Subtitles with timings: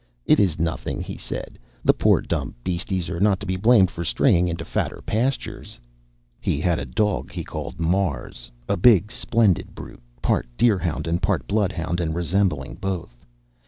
[0.25, 4.03] "It is nothing," he said; "the poor, dumb beasties are not to be blamed for
[4.03, 5.79] straying into fatter pastures."
[6.39, 11.21] He had a dog he called "Mars," a big, splendid brute, part deer hound and
[11.21, 13.13] part blood hound, and resembling both.